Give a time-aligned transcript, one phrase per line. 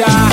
[0.00, 0.29] tchau.